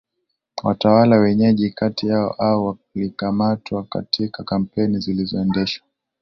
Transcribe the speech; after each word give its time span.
watawala 0.63 1.17
wenyeji 1.17 1.69
kati 1.69 2.07
yao 2.07 2.29
au 2.31 2.65
walikamatwa 2.95 3.83
katika 3.83 4.43
kampeni 4.43 4.97
zilizoendeshwa 4.99 5.87